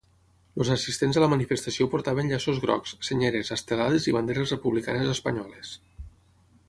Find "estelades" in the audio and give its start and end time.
3.57-4.09